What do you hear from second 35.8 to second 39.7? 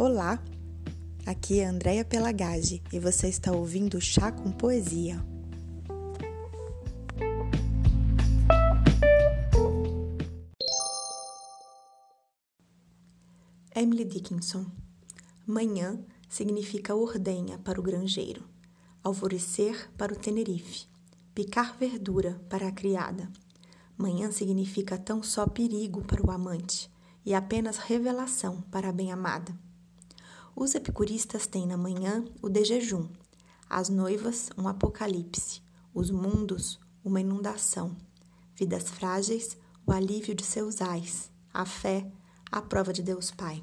os mundos uma inundação, vidas frágeis